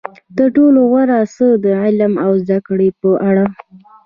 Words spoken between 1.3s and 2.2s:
څه د علم